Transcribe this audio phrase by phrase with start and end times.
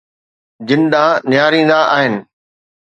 [0.69, 2.21] جن ڏانهن نهاريندا آهن.